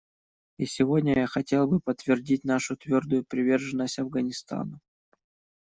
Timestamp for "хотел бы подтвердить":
1.27-2.43